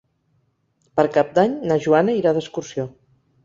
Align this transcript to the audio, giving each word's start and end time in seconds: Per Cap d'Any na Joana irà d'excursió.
Per 1.01 1.05
Cap 1.19 1.31
d'Any 1.37 1.55
na 1.73 1.79
Joana 1.87 2.19
irà 2.23 2.37
d'excursió. 2.41 2.91